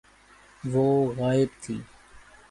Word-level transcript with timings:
وہ 0.71 0.85
غائب 1.17 1.49
تھی۔ 1.61 1.75